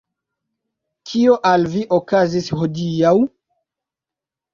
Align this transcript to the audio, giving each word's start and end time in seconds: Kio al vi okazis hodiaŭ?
Kio 1.09 1.35
al 1.49 1.67
vi 1.73 1.83
okazis 1.97 2.47
hodiaŭ? 2.61 3.13